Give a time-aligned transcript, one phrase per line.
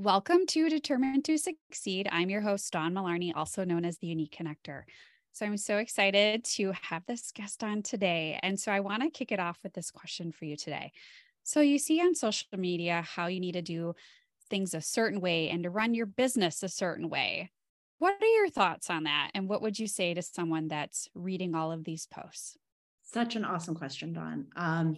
[0.00, 2.08] Welcome to Determined to Succeed.
[2.10, 4.84] I'm your host, Dawn Mullarney, also known as the Unique Connector.
[5.32, 8.40] So I'm so excited to have this guest on today.
[8.42, 10.92] And so I want to kick it off with this question for you today.
[11.42, 13.92] So you see on social media how you need to do
[14.48, 17.50] things a certain way and to run your business a certain way.
[17.98, 19.32] What are your thoughts on that?
[19.34, 22.56] And what would you say to someone that's reading all of these posts?
[23.02, 24.46] Such an awesome question, Dawn.
[24.56, 24.96] Um,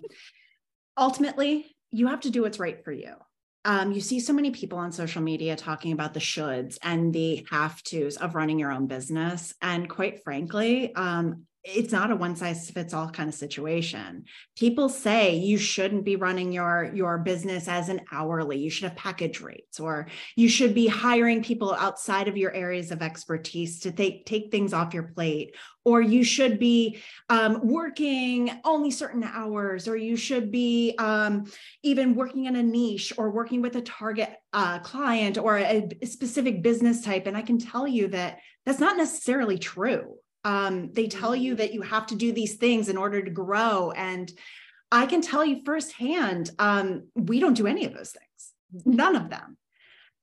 [0.96, 3.16] ultimately, you have to do what's right for you
[3.64, 7.46] um, you see so many people on social media talking about the shoulds and the
[7.50, 9.54] have tos of running your own business.
[9.62, 14.24] And quite frankly, um, it's not a one size fits all kind of situation.
[14.56, 18.58] People say you shouldn't be running your your business as an hourly.
[18.58, 22.90] You should have package rates or you should be hiring people outside of your areas
[22.90, 25.54] of expertise to take take things off your plate
[25.84, 26.98] or you should be
[27.28, 31.44] um, working only certain hours or you should be um,
[31.84, 36.06] even working in a niche or working with a target uh, client or a, a
[36.06, 41.06] specific business type and I can tell you that that's not necessarily true um, they
[41.06, 43.90] tell you that you have to do these things in order to grow.
[43.92, 44.30] And
[44.90, 48.96] I can tell you firsthand, um, we don't do any of those things, mm-hmm.
[48.96, 49.56] none of them.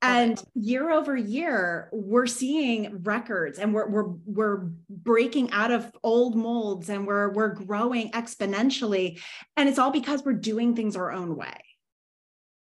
[0.02, 4.58] And year over year, we're seeing records and we're, we're, we're
[4.90, 9.20] breaking out of old molds and we're, we're growing exponentially.
[9.58, 11.54] And it's all because we're doing things our own way.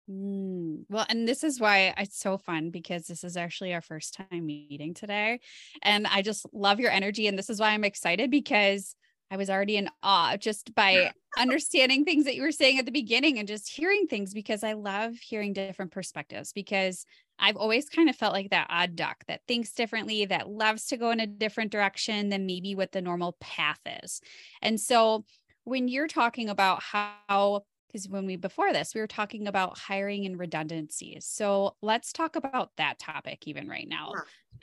[0.09, 4.15] Mm, well, and this is why it's so fun because this is actually our first
[4.15, 5.39] time meeting today.
[5.83, 7.27] And I just love your energy.
[7.27, 8.95] And this is why I'm excited because
[9.31, 12.91] I was already in awe just by understanding things that you were saying at the
[12.91, 17.05] beginning and just hearing things because I love hearing different perspectives because
[17.37, 20.97] I've always kind of felt like that odd duck that thinks differently, that loves to
[20.97, 24.19] go in a different direction than maybe what the normal path is.
[24.63, 25.25] And so
[25.63, 30.25] when you're talking about how because when we before this we were talking about hiring
[30.25, 31.25] and redundancies.
[31.25, 34.13] So let's talk about that topic even right now.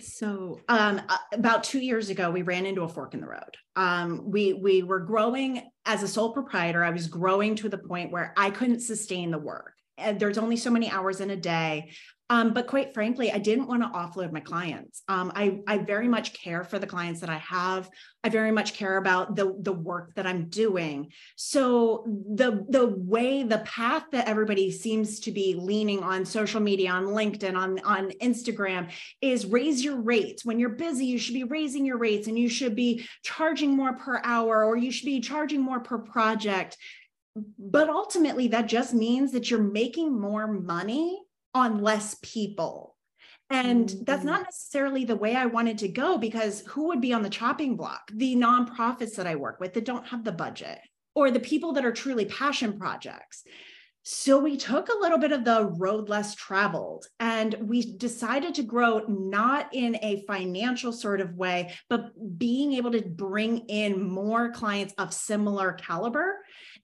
[0.00, 1.00] So um,
[1.32, 3.56] about two years ago we ran into a fork in the road.
[3.76, 6.84] Um, we we were growing as a sole proprietor.
[6.84, 10.56] I was growing to the point where i couldn't sustain the work and there's only
[10.56, 11.90] so many hours in a day
[12.28, 15.02] um, but quite frankly, I didn't want to offload my clients.
[15.06, 17.88] Um, I, I very much care for the clients that I have.
[18.24, 21.12] I very much care about the, the work that I'm doing.
[21.36, 26.90] So the, the way, the path that everybody seems to be leaning on social media,
[26.90, 28.90] on LinkedIn, on, on Instagram
[29.20, 30.44] is raise your rates.
[30.44, 33.96] When you're busy, you should be raising your rates and you should be charging more
[33.96, 36.76] per hour or you should be charging more per project.
[37.58, 41.20] But ultimately, that just means that you're making more money
[41.54, 42.96] on less people.
[43.50, 44.04] And mm-hmm.
[44.04, 47.30] that's not necessarily the way I wanted to go because who would be on the
[47.30, 48.10] chopping block?
[48.12, 50.78] The nonprofits that I work with that don't have the budget
[51.14, 53.44] or the people that are truly passion projects.
[54.08, 58.62] So we took a little bit of the road less traveled and we decided to
[58.62, 64.52] grow not in a financial sort of way, but being able to bring in more
[64.52, 66.36] clients of similar caliber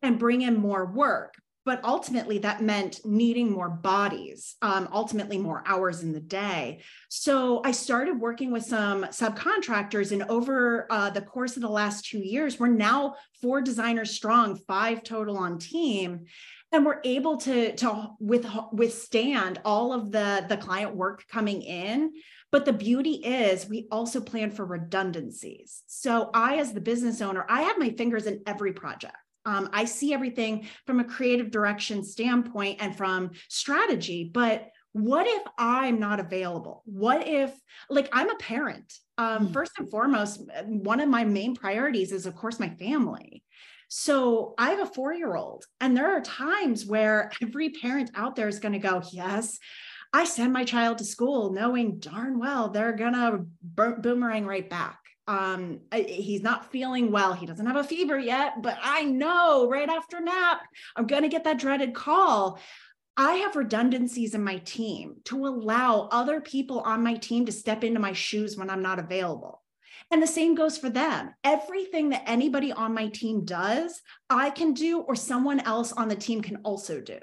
[0.02, 1.34] and bring in more work.
[1.64, 6.80] But ultimately that meant needing more bodies um, ultimately more hours in the day.
[7.08, 12.04] So i started working with some subcontractors and over uh, the course of the last
[12.04, 16.26] two years we're now four designers strong five total on team
[16.72, 22.12] and we're able to to with, withstand all of the the client work coming in.
[22.50, 25.84] But the beauty is we also plan for redundancies.
[25.86, 29.84] So i as the business owner i have my fingers in every project um, I
[29.84, 36.20] see everything from a creative direction standpoint and from strategy, but what if I'm not
[36.20, 36.82] available?
[36.84, 37.52] What if,
[37.88, 38.92] like, I'm a parent?
[39.16, 39.52] Um, mm.
[39.52, 43.42] First and foremost, one of my main priorities is, of course, my family.
[43.88, 48.36] So I have a four year old, and there are times where every parent out
[48.36, 49.58] there is going to go, Yes,
[50.12, 54.98] I send my child to school knowing darn well they're going to boomerang right back
[55.28, 57.32] um he's not feeling well.
[57.32, 60.62] He doesn't have a fever yet but i know right after nap
[60.96, 62.58] i'm going to get that dreaded call.
[63.14, 67.84] I have redundancies in my team to allow other people on my team to step
[67.84, 69.62] into my shoes when i'm not available.
[70.10, 71.34] And the same goes for them.
[71.44, 76.16] Everything that anybody on my team does i can do or someone else on the
[76.16, 77.18] team can also do.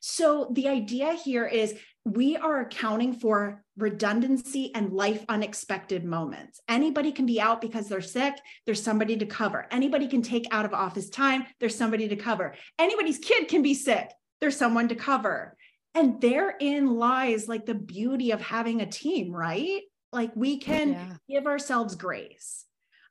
[0.00, 1.74] So the idea here is
[2.04, 6.60] we are accounting for redundancy and life unexpected moments.
[6.68, 9.66] Anybody can be out because they're sick, there's somebody to cover.
[9.70, 12.54] Anybody can take out of office time, there's somebody to cover.
[12.78, 14.10] Anybody's kid can be sick,
[14.40, 15.56] there's someone to cover.
[15.94, 19.82] And therein lies like the beauty of having a team, right?
[20.12, 21.16] Like we can yeah.
[21.28, 22.64] give ourselves grace.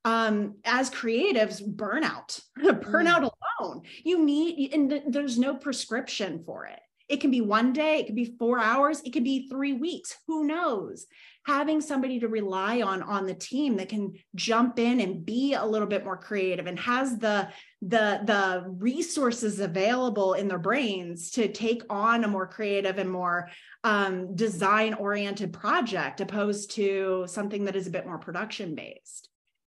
[0.05, 3.31] Um, as creatives, burnout, burnout mm.
[3.59, 3.81] alone.
[4.03, 8.15] You need, and there's no prescription for it It can be one day, it could
[8.15, 10.15] be four hours, it could be three weeks.
[10.27, 11.07] Who knows?
[11.47, 15.65] Having somebody to rely on on the team that can jump in and be a
[15.65, 17.49] little bit more creative and has the
[17.81, 23.49] the the resources available in their brains to take on a more creative and more
[23.83, 29.29] um, design oriented project opposed to something that is a bit more production based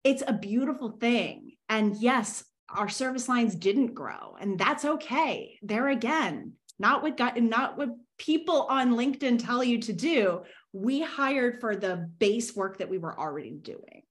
[0.06, 5.90] it's a beautiful thing and yes our service lines didn't grow and that's okay there
[5.90, 10.42] again not what got not what people on linkedin tell you to do
[10.74, 14.02] we hired for the base work that we were already doing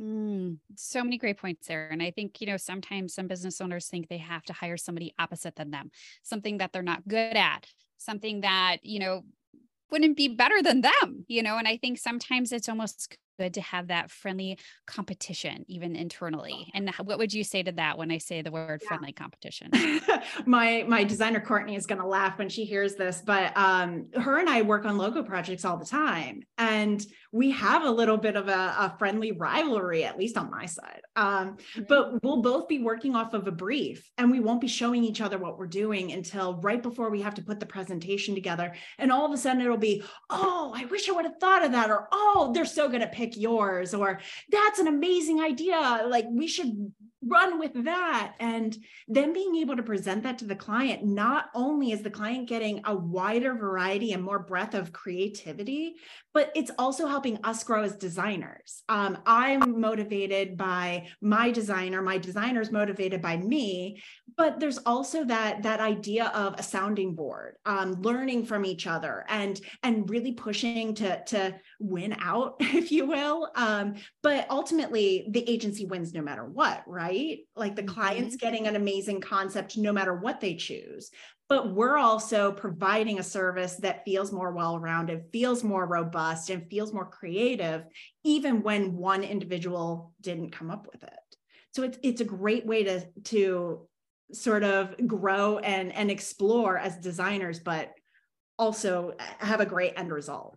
[0.00, 1.88] Mm, so many great points there.
[1.90, 5.14] And I think, you know, sometimes some business owners think they have to hire somebody
[5.18, 5.90] opposite than them,
[6.22, 7.66] something that they're not good at,
[7.98, 9.22] something that, you know,
[9.90, 11.58] wouldn't be better than them, you know?
[11.58, 16.90] And I think sometimes it's almost good to have that friendly competition even internally and
[17.04, 18.88] what would you say to that when i say the word yeah.
[18.88, 19.70] friendly competition
[20.46, 24.38] my my designer courtney is going to laugh when she hears this but um her
[24.38, 28.36] and i work on logo projects all the time and we have a little bit
[28.36, 31.82] of a, a friendly rivalry at least on my side um mm-hmm.
[31.88, 35.20] but we'll both be working off of a brief and we won't be showing each
[35.20, 39.10] other what we're doing until right before we have to put the presentation together and
[39.10, 41.90] all of a sudden it'll be oh i wish i would have thought of that
[41.90, 44.20] or oh they're so good at pick yours or
[44.50, 46.92] that's an amazing idea like we should
[47.24, 48.34] run with that.
[48.40, 48.76] And
[49.08, 52.80] then being able to present that to the client not only is the client getting
[52.84, 55.94] a wider variety and more breadth of creativity
[56.34, 58.82] but it's also helping us grow as designers.
[58.88, 64.02] Um, i'm motivated by my designer my designer is motivated by me
[64.36, 69.24] but there's also that that idea of a sounding board um, learning from each other
[69.28, 73.50] and and really pushing to to win out if you will.
[73.54, 77.40] Um, but ultimately the agency wins no matter what right?
[77.56, 78.46] Like the client's mm-hmm.
[78.46, 81.10] getting an amazing concept no matter what they choose.
[81.48, 86.92] But we're also providing a service that feels more well-rounded feels more robust and feels
[86.92, 87.84] more creative
[88.24, 91.10] even when one individual didn't come up with it.
[91.74, 93.88] So it's it's a great way to to
[94.32, 97.92] sort of grow and and explore as designers but
[98.58, 100.56] also have a great end result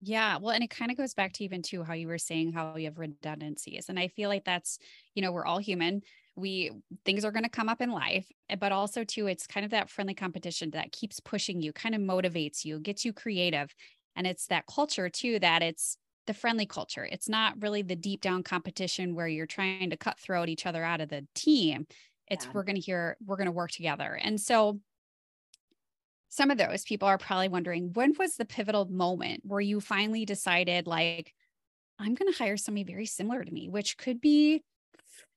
[0.00, 2.52] yeah, well, and it kind of goes back to even to how you were saying
[2.52, 3.88] how you have redundancies.
[3.88, 4.78] And I feel like that's,
[5.14, 6.02] you know, we're all human.
[6.36, 6.70] We
[7.04, 9.72] things are going to come up in life, eh, but also too, it's kind of
[9.72, 13.74] that friendly competition that keeps pushing you, kind of motivates you, gets you creative.
[14.14, 15.98] And it's that culture too that it's
[16.28, 17.08] the friendly culture.
[17.10, 21.00] It's not really the deep down competition where you're trying to cutthroat each other out
[21.00, 21.86] of the team.
[22.28, 22.50] It's yeah.
[22.54, 24.18] we're going to hear, we're going to work together.
[24.22, 24.78] And so
[26.28, 30.24] some of those people are probably wondering when was the pivotal moment where you finally
[30.24, 31.32] decided like
[31.98, 34.62] i'm going to hire somebody very similar to me which could be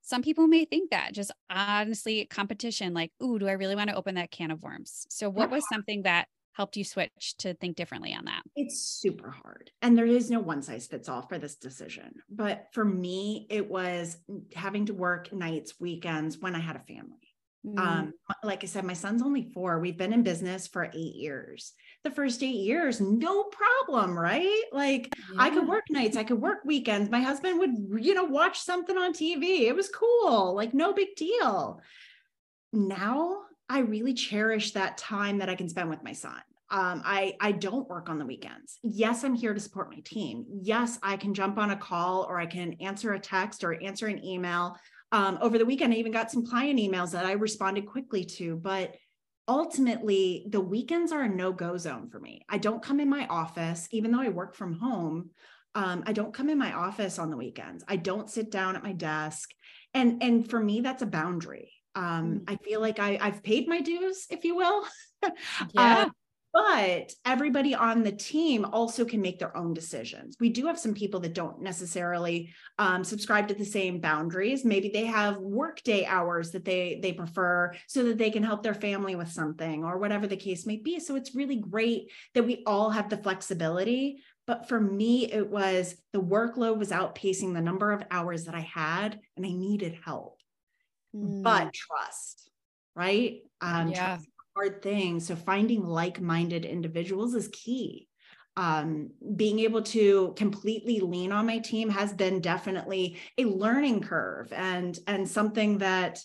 [0.01, 3.95] some people may think that just honestly competition like ooh do i really want to
[3.95, 5.05] open that can of worms?
[5.09, 5.75] So what was uh-huh.
[5.75, 8.41] something that helped you switch to think differently on that?
[8.55, 12.67] It's super hard and there is no one size fits all for this decision but
[12.73, 17.30] for me it was mm, having to work nights weekends when i had a family
[17.65, 17.79] Mm.
[17.79, 18.13] Um,
[18.43, 19.79] like I said, my son's only four.
[19.79, 21.73] We've been in business for eight years.
[22.03, 24.63] The first eight years, no problem, right?
[24.71, 25.41] Like yeah.
[25.41, 27.11] I could work nights, I could work weekends.
[27.11, 29.61] My husband would, you know, watch something on TV.
[29.61, 31.79] It was cool, like no big deal.
[32.73, 36.41] Now I really cherish that time that I can spend with my son.
[36.71, 38.79] Um, I I don't work on the weekends.
[38.81, 40.45] Yes, I'm here to support my team.
[40.61, 44.07] Yes, I can jump on a call or I can answer a text or answer
[44.07, 44.77] an email
[45.11, 48.55] um, over the weekend, I even got some client emails that I responded quickly to,
[48.55, 48.95] but
[49.47, 52.45] ultimately the weekends are a no-go zone for me.
[52.47, 55.31] I don't come in my office, even though I work from home.
[55.75, 57.83] Um, I don't come in my office on the weekends.
[57.87, 59.49] I don't sit down at my desk.
[59.93, 61.73] And, and for me, that's a boundary.
[61.95, 62.43] Um, mm.
[62.47, 64.85] I feel like I, I've paid my dues, if you will.
[65.23, 65.29] yeah.
[65.75, 66.09] Uh,
[66.53, 70.35] but everybody on the team also can make their own decisions.
[70.39, 74.65] We do have some people that don't necessarily um, subscribe to the same boundaries.
[74.65, 78.73] Maybe they have workday hours that they they prefer so that they can help their
[78.73, 80.99] family with something or whatever the case may be.
[80.99, 84.21] So it's really great that we all have the flexibility.
[84.45, 88.61] But for me, it was the workload was outpacing the number of hours that I
[88.61, 90.39] had, and I needed help.
[91.15, 91.43] Mm.
[91.43, 92.49] But trust,
[92.95, 93.41] right?
[93.61, 94.15] Um, yeah.
[94.15, 94.30] Trust
[94.61, 95.19] hard thing.
[95.19, 98.07] So finding like-minded individuals is key.
[98.57, 104.51] Um, being able to completely lean on my team has been definitely a learning curve
[104.53, 106.19] and and something that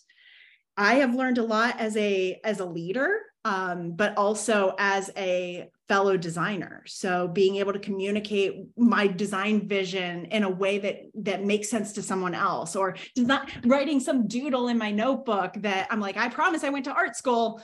[0.77, 5.69] I have learned a lot as a as a leader, um, but also as a
[5.89, 6.83] fellow designer.
[6.87, 11.93] So being able to communicate my design vision in a way that that makes sense
[11.93, 16.29] to someone else, or not writing some doodle in my notebook that I'm like, I
[16.29, 17.63] promise I went to art school,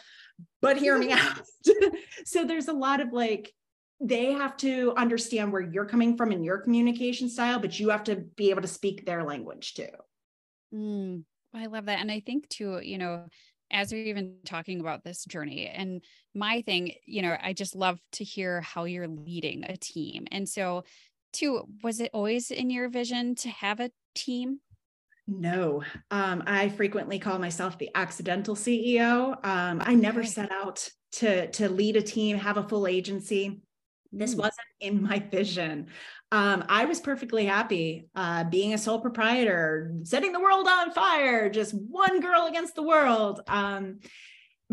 [0.60, 1.40] but hear me out.
[2.24, 3.52] so there's a lot of like,
[4.00, 8.04] they have to understand where you're coming from in your communication style, but you have
[8.04, 9.88] to be able to speak their language too.
[10.74, 11.24] Mm,
[11.54, 12.00] I love that.
[12.00, 13.26] And I think too, you know,
[13.70, 16.02] as we're even talking about this journey and
[16.34, 20.26] my thing, you know, I just love to hear how you're leading a team.
[20.30, 20.84] And so,
[21.32, 24.60] too, was it always in your vision to have a team?
[25.28, 29.32] No, um, I frequently call myself the accidental CEO.
[29.44, 33.62] Um, I never set out to to lead a team, have a full agency.
[34.10, 34.38] This mm.
[34.38, 35.88] wasn't in my vision.
[36.32, 41.50] Um, I was perfectly happy uh, being a sole proprietor, setting the world on fire,
[41.50, 43.42] just one girl against the world.
[43.46, 44.00] Um,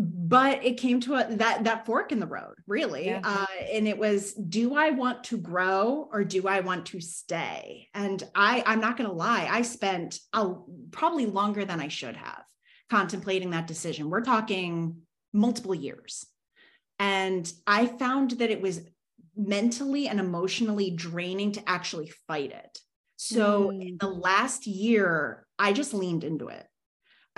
[0.00, 3.20] but it came to a, that that fork in the road, really, yeah.
[3.22, 7.88] uh, and it was: Do I want to grow or do I want to stay?
[7.94, 10.54] And I, I'm not going to lie, I spent a,
[10.90, 12.44] probably longer than I should have
[12.88, 14.10] contemplating that decision.
[14.10, 15.02] We're talking
[15.32, 16.26] multiple years,
[16.98, 18.80] and I found that it was
[19.36, 22.78] mentally and emotionally draining to actually fight it.
[23.16, 23.88] So mm.
[23.88, 26.66] in the last year, I just leaned into it.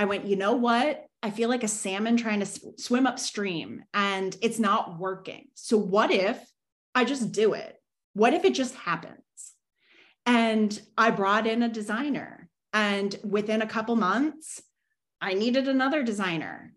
[0.03, 1.07] I went, you know what?
[1.23, 5.47] I feel like a salmon trying to swim upstream and it's not working.
[5.55, 6.39] So what if
[6.95, 7.77] I just do it?
[8.15, 9.23] What if it just happens?
[10.27, 14.61] And I brought in a designer and within a couple months,
[15.21, 16.75] I needed another designer.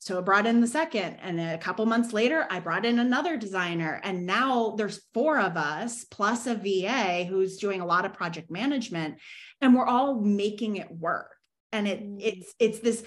[0.00, 3.36] So I brought in the second, and a couple months later, I brought in another
[3.36, 4.00] designer.
[4.02, 8.50] And now there's four of us plus a VA who's doing a lot of project
[8.50, 9.16] management,
[9.60, 11.36] and we're all making it work.
[11.72, 12.18] And it mm.
[12.20, 13.04] it's it's this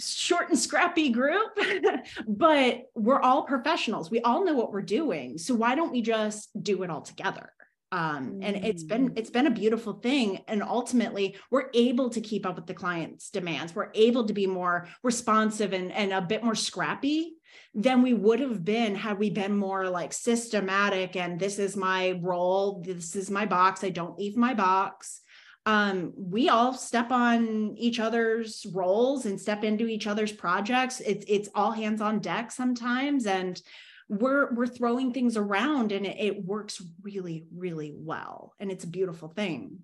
[0.00, 1.56] short and scrappy group,
[2.26, 4.10] but we're all professionals.
[4.10, 5.38] We all know what we're doing.
[5.38, 7.50] So why don't we just do it all together?
[7.94, 9.18] um, and it's been mm.
[9.18, 13.30] it's been a beautiful thing and ultimately we're able to keep up with the client's
[13.30, 17.34] demands we're able to be more responsive and, and a bit more scrappy
[17.72, 22.18] than we would have been had we been more like systematic and this is my
[22.20, 25.20] role this is my box i don't leave my box
[25.66, 31.00] um, we all step on each other's roles and step into each other's projects.
[31.00, 33.60] It's it's all hands on deck sometimes and
[34.08, 38.88] we're we're throwing things around and it, it works really really well and it's a
[38.88, 39.78] beautiful thing.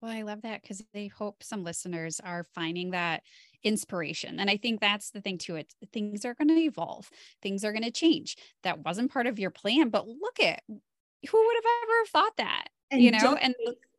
[0.00, 3.22] Well i love that because i hope some listeners are finding that
[3.64, 7.10] inspiration and i think that's the thing too it things are going to evolve
[7.42, 8.36] things are going to change.
[8.62, 12.66] That wasn't part of your plan but look at who would have ever thought that
[12.92, 13.54] and you know and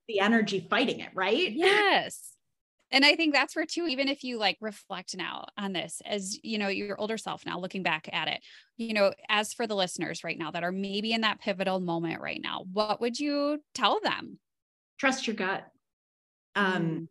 [0.07, 1.51] the energy fighting it right?
[1.51, 2.31] Yes.
[2.91, 6.37] And i think that's where too even if you like reflect now on this as
[6.43, 8.41] you know your older self now looking back at it
[8.77, 12.21] you know as for the listeners right now that are maybe in that pivotal moment
[12.21, 14.39] right now what would you tell them?
[14.99, 15.65] Trust your gut.
[16.55, 17.07] Um mm.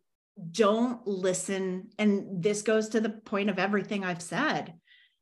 [0.51, 4.73] don't listen and this goes to the point of everything i've said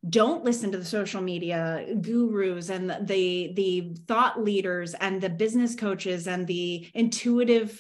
[0.08, 5.76] don't listen to the social media gurus and the the thought leaders and the business
[5.76, 7.80] coaches and the intuitive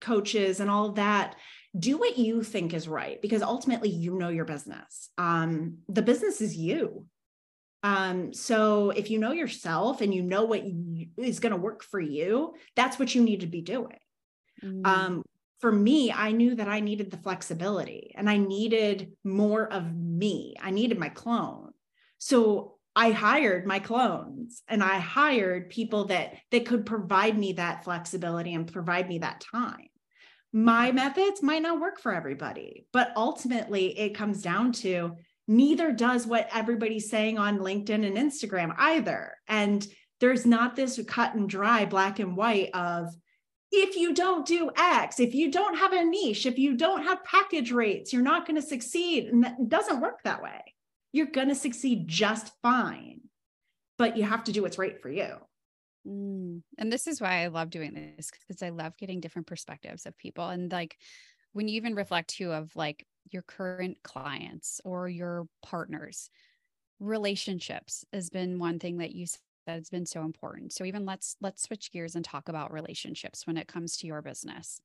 [0.00, 1.36] coaches and all of that.
[1.76, 5.10] Do what you think is right because ultimately you know your business.
[5.18, 7.06] Um, the business is you.
[7.82, 11.82] Um, so if you know yourself and you know what you, is going to work
[11.82, 13.98] for you that's what you need to be doing.
[14.62, 14.86] Mm.
[14.86, 15.22] um,
[15.64, 20.54] for me i knew that i needed the flexibility and i needed more of me.
[20.60, 21.72] I needed my clone.
[22.18, 27.82] So i hired my clones and i hired people that that could provide me that
[27.82, 29.88] flexibility and provide me that time.
[30.52, 35.16] My methods might not work for everybody, but ultimately it comes down to
[35.48, 39.32] neither does what everybody's saying on LinkedIn and Instagram either.
[39.48, 39.86] And
[40.20, 43.14] there's not this cut and dry black and white of
[43.76, 47.24] if you don't do X, if you don't have a niche, if you don't have
[47.24, 49.26] package rates, you're not going to succeed.
[49.26, 50.60] And that doesn't work that way.
[51.12, 53.20] You're going to succeed just fine,
[53.98, 55.36] but you have to do what's right for you.
[56.06, 56.62] Mm.
[56.78, 60.18] And this is why I love doing this because I love getting different perspectives of
[60.18, 60.48] people.
[60.48, 60.96] And like
[61.52, 66.28] when you even reflect too of like your current clients or your partners,
[67.00, 69.26] relationships has been one thing that you
[69.64, 70.72] said has been so important.
[70.72, 74.22] So even let's let's switch gears and talk about relationships when it comes to your
[74.22, 74.80] business.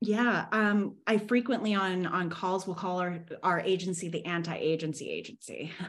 [0.00, 5.72] Yeah, um, I frequently on on calls will call our our agency the anti-agency agency.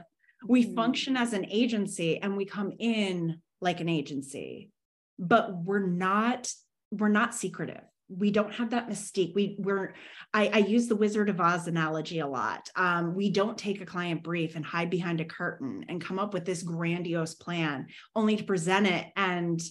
[0.45, 0.75] We mm.
[0.75, 4.73] function as an agency and we come in like an agency
[5.19, 6.51] but we're not
[6.91, 7.83] we're not secretive
[8.17, 9.93] we don't have that mystique we we're
[10.33, 13.85] i, I use the wizard of oz analogy a lot um, we don't take a
[13.85, 18.35] client brief and hide behind a curtain and come up with this grandiose plan only
[18.37, 19.61] to present it and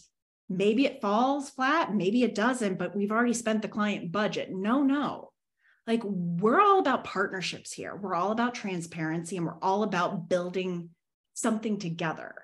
[0.49, 4.83] maybe it falls flat maybe it doesn't but we've already spent the client budget no
[4.83, 5.33] no
[5.87, 7.97] like we're all about partnerships here.
[7.97, 10.91] We're all about transparency and we're all about building
[11.35, 12.35] something together.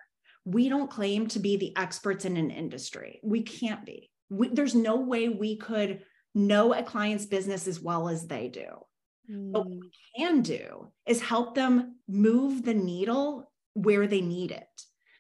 [0.45, 3.21] We don't claim to be the experts in an industry.
[3.23, 4.11] We can't be.
[4.31, 6.03] We, there's no way we could
[6.35, 8.67] know a client's business as well as they do.
[9.31, 9.53] Mm.
[9.53, 14.67] But what we can do is help them move the needle where they need it.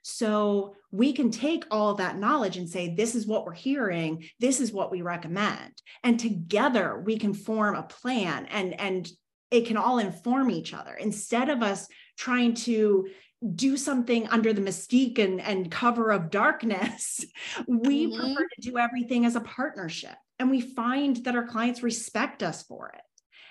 [0.02, 4.58] So we can take all that knowledge and say, this is what we're hearing, this
[4.58, 5.72] is what we recommend.
[6.02, 9.08] And together we can form a plan and, and
[9.50, 13.08] it can all inform each other instead of us trying to
[13.54, 17.25] do something under the mystique and, and cover of darkness.
[17.66, 18.21] we mm-hmm.
[18.21, 20.16] prefer to do everything as a partnership.
[20.38, 23.00] And we find that our clients respect us for it.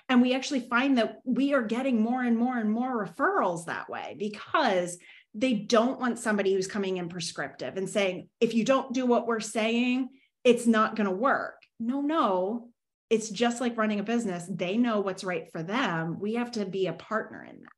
[0.08, 3.90] And we actually find that we are getting more and more and more referrals that
[3.90, 4.98] way because
[5.34, 9.26] they don't want somebody who's coming in prescriptive and saying, if you don't do what
[9.26, 10.08] we're saying,
[10.44, 11.62] it's not going to work.
[11.78, 12.70] No, no.
[13.10, 14.48] It's just like running a business.
[14.50, 16.18] They know what's right for them.
[16.18, 17.72] We have to be a partner in that.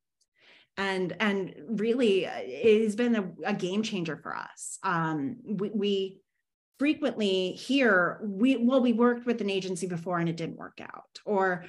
[0.76, 4.78] And, and really, uh, it has been a, a game changer for us.
[4.82, 6.20] Um, we, we
[6.80, 11.18] frequently hear we well we worked with an agency before and it didn't work out
[11.26, 11.66] or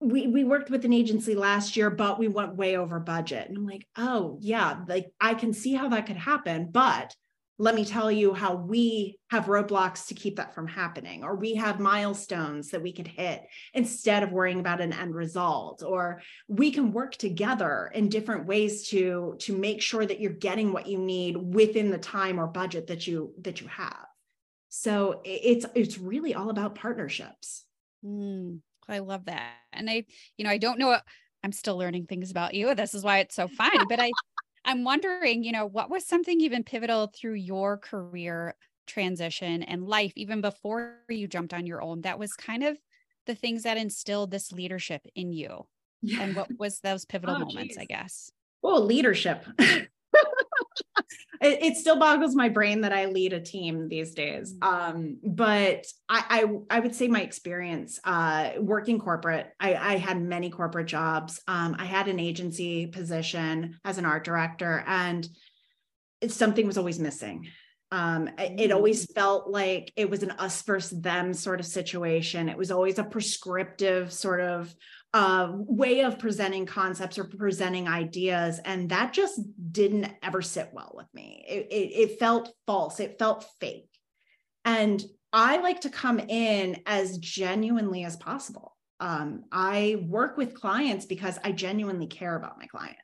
[0.00, 3.58] we we worked with an agency last year but we went way over budget and
[3.58, 7.14] i'm like oh yeah like i can see how that could happen but
[7.58, 11.54] let me tell you how we have roadblocks to keep that from happening or we
[11.54, 16.70] have milestones that we could hit instead of worrying about an end result or we
[16.70, 20.98] can work together in different ways to to make sure that you're getting what you
[20.98, 24.06] need within the time or budget that you that you have
[24.68, 27.64] so it's it's really all about partnerships
[28.04, 28.58] mm.
[28.88, 29.54] I love that.
[29.72, 30.04] And I,
[30.36, 30.96] you know, I don't know,
[31.42, 32.74] I'm still learning things about you.
[32.74, 33.86] This is why it's so fun.
[33.88, 34.10] But I,
[34.66, 38.56] I'm wondering, you know, what was something even pivotal through your career
[38.86, 42.76] transition and life, even before you jumped on your own, that was kind of
[43.26, 45.66] the things that instilled this leadership in you?
[46.02, 46.22] Yeah.
[46.22, 47.78] And what was those pivotal oh, moments, geez.
[47.78, 48.30] I guess?
[48.60, 49.46] Well, leadership.
[51.40, 54.54] it, it, still boggles my brain that I lead a team these days.
[54.54, 54.66] Mm.
[54.66, 60.20] Um, but I, I, I would say my experience uh, working corporate, I, I had
[60.20, 61.40] many corporate jobs.
[61.48, 65.26] Um, I had an agency position as an art director, and
[66.28, 67.48] something was always missing.
[67.92, 69.14] Um, it always mm.
[69.14, 72.48] felt like it was an us versus them sort of situation.
[72.48, 74.74] It was always a prescriptive sort of
[75.14, 78.60] uh, way of presenting concepts or presenting ideas.
[78.64, 79.40] And that just
[79.72, 81.44] didn't ever sit well with me.
[81.48, 83.88] It, it, it felt false, it felt fake.
[84.64, 88.76] And I like to come in as genuinely as possible.
[88.98, 93.00] Um, I work with clients because I genuinely care about my clients.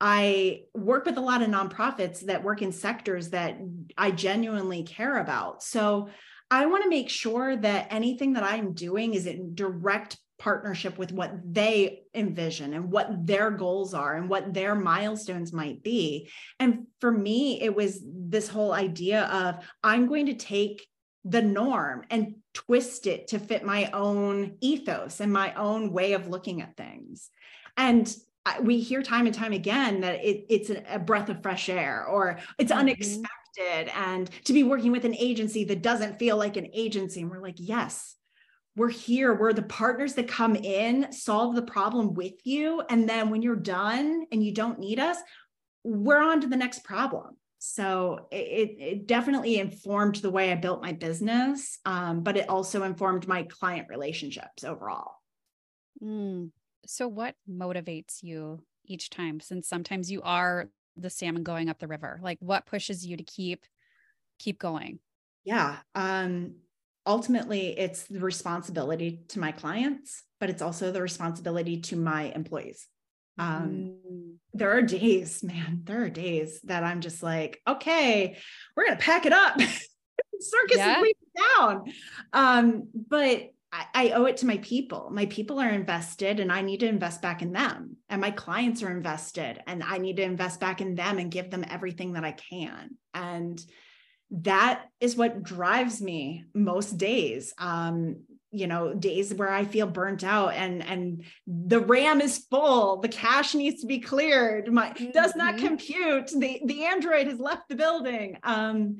[0.00, 3.58] I work with a lot of nonprofits that work in sectors that
[3.98, 5.62] I genuinely care about.
[5.62, 6.08] So
[6.50, 11.12] I want to make sure that anything that I'm doing is in direct partnership with
[11.12, 16.30] what they envision and what their goals are and what their milestones might be.
[16.58, 20.86] And for me, it was this whole idea of I'm going to take
[21.24, 26.28] the norm and twist it to fit my own ethos and my own way of
[26.28, 27.28] looking at things.
[27.76, 28.12] And
[28.62, 32.38] we hear time and time again that it, it's a, breath of fresh air or
[32.58, 32.80] it's mm-hmm.
[32.80, 33.90] unexpected.
[33.94, 37.42] And to be working with an agency that doesn't feel like an agency and we're
[37.42, 38.16] like yes
[38.76, 39.34] we're here.
[39.34, 42.82] We're the partners that come in solve the problem with you.
[42.88, 45.18] And then when you're done and you don't need us
[45.82, 47.36] we're on to the next problem.
[47.58, 52.84] So it, it definitely informed the way i built my business um, but it also
[52.84, 55.12] informed my client relationships overall.
[56.02, 56.50] Mm.
[56.86, 61.88] So what motivates you each time since sometimes you are the salmon going up the
[61.88, 62.20] river?
[62.22, 63.64] Like what pushes you to keep
[64.38, 64.98] keep going?
[65.44, 66.54] Yeah um
[67.06, 72.86] ultimately it's the responsibility to my clients but it's also the responsibility to my employees.
[73.38, 74.34] Um, mm.
[74.52, 78.36] there are days man there are days that i'm just like okay
[78.76, 79.58] we're gonna pack it up.
[80.40, 81.02] Circus yeah.
[81.02, 81.14] is
[81.58, 81.84] down.
[82.32, 85.10] Um, but I, I owe it to my people.
[85.12, 87.96] My people are invested and I need to invest back in them.
[88.08, 91.50] And my clients are invested and I need to invest back in them and give
[91.50, 92.96] them everything that I can.
[93.14, 93.64] And
[94.30, 98.16] that is what drives me most days um
[98.52, 103.08] you know days where i feel burnt out and and the ram is full the
[103.08, 105.10] cache needs to be cleared my mm-hmm.
[105.10, 105.66] does not mm-hmm.
[105.66, 108.98] compute the the android has left the building um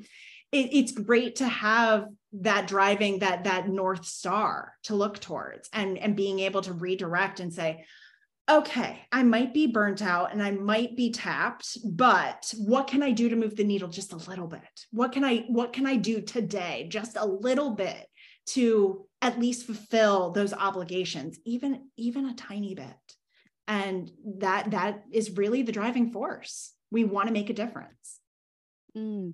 [0.51, 5.97] it, it's great to have that driving that that north star to look towards and
[5.97, 7.85] and being able to redirect and say
[8.49, 13.11] okay, I might be burnt out and I might be tapped, but what can I
[13.11, 14.59] do to move the needle just a little bit?
[14.91, 18.07] What can I what can I do today just a little bit
[18.47, 22.85] to at least fulfill those obligations even even a tiny bit
[23.67, 28.19] and that that is really the driving force we want to make a difference
[28.97, 29.33] mm.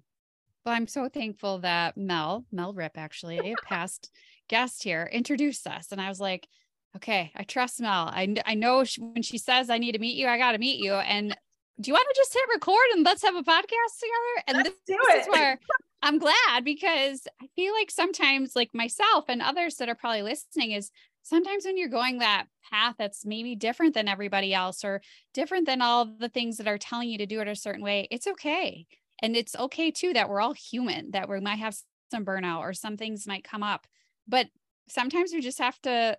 [0.67, 4.11] Well i'm so thankful that mel mel rip actually a past
[4.49, 6.47] guest here introduced us and i was like
[6.95, 8.11] okay i trust mel.
[8.11, 10.57] I, I know she, when she says i need to meet you i got to
[10.57, 11.35] meet you and
[11.79, 14.43] do you want to just hit record and let's have a podcast together?
[14.47, 15.59] And let's this, this is where
[16.01, 20.71] I'm glad because I feel like sometimes, like myself and others that are probably listening,
[20.71, 20.89] is
[21.21, 25.01] sometimes when you're going that path that's maybe different than everybody else or
[25.35, 28.07] different than all the things that are telling you to do it a certain way,
[28.09, 28.87] it's okay.
[29.21, 31.77] And it's okay too that we're all human, that we might have
[32.11, 33.87] some burnout or some things might come up.
[34.27, 34.47] But
[34.89, 36.17] sometimes we just have to,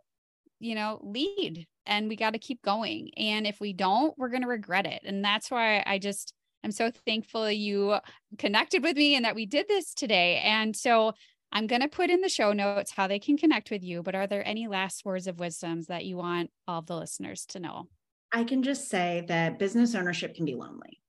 [0.61, 3.11] you know, lead and we got to keep going.
[3.17, 5.03] And if we don't, we're going to regret it.
[5.05, 6.35] And that's why I just,
[6.65, 7.99] I'm so thankful you
[8.37, 10.41] connected with me and that we did this today.
[10.45, 11.13] And so
[11.51, 14.03] I'm going to put in the show notes how they can connect with you.
[14.03, 17.61] But are there any last words of wisdoms that you want all the listeners to
[17.61, 17.89] know?
[18.33, 21.01] I can just say that business ownership can be lonely.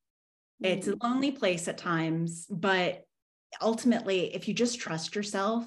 [0.61, 1.03] It's a mm.
[1.03, 3.05] lonely place at times, but
[3.61, 5.65] ultimately, if you just trust yourself,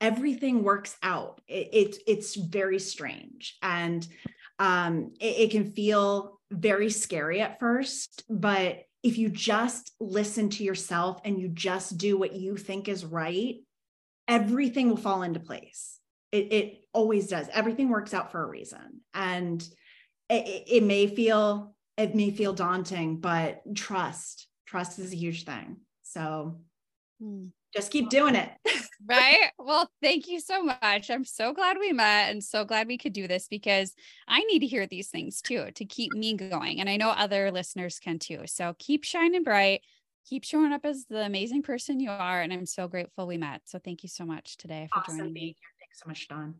[0.00, 1.40] everything works out.
[1.48, 3.56] It, it it's very strange.
[3.62, 4.06] And
[4.58, 10.64] um, it, it can feel very scary at first, but if you just listen to
[10.64, 13.56] yourself and you just do what you think is right,
[14.26, 15.98] everything will fall into place.
[16.32, 17.48] It, it always does.
[17.52, 19.00] Everything works out for a reason.
[19.14, 19.62] And
[20.28, 25.78] it, it may feel, it may feel daunting, but trust, trust is a huge thing.
[26.02, 26.60] So
[27.20, 27.46] hmm.
[27.74, 28.50] just keep doing it.
[29.06, 29.50] right?
[29.58, 31.10] Well, thank you so much.
[31.10, 33.94] I'm so glad we met and so glad we could do this because
[34.28, 36.80] I need to hear these things too to keep me going.
[36.80, 38.42] And I know other listeners can too.
[38.46, 39.82] So keep shining bright,
[40.24, 42.40] keep showing up as the amazing person you are.
[42.40, 43.62] And I'm so grateful we met.
[43.64, 45.56] So thank you so much today for awesome joining me.
[45.80, 46.54] Thanks so much, Dawn.